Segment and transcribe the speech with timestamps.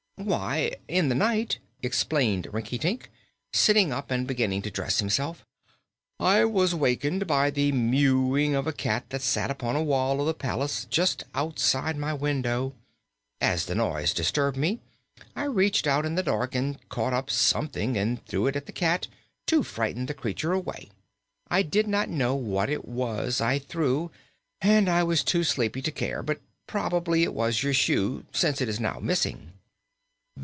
[0.23, 3.09] "Why, in the night," explained Rinkitink,
[3.51, 5.47] sitting up and beginning to dress himself,
[6.19, 10.27] "I was wakened by the mewing of a cat that sat upon a wall of
[10.27, 12.75] the palace, just outside my window.
[13.41, 14.79] As the noise disturbed me,
[15.35, 18.71] I reached out in the dark and caught up something and threw it at the
[18.71, 19.07] cat,
[19.47, 20.91] to frighten the creature away.
[21.49, 24.11] I did not know what it was that I threw,
[24.61, 28.69] and I was too sleepy to care; but probably it was your shoe, since it
[28.69, 29.53] is now missing."